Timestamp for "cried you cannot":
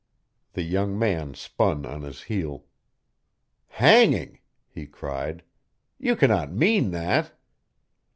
4.87-6.51